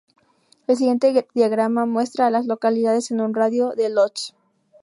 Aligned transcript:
El 0.65 0.77
siguiente 0.77 1.27
diagrama 1.35 1.85
muestra 1.85 2.25
a 2.25 2.31
las 2.31 2.47
localidades 2.47 3.11
en 3.11 3.21
un 3.21 3.35
radio 3.35 3.73
de 3.75 3.83
de 3.83 3.89
Lodge. 3.91 4.33